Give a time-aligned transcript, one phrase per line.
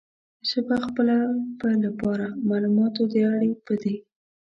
[0.49, 1.17] ژبه خپله
[1.59, 3.95] په لپاره، معلوماتو د اړه پدې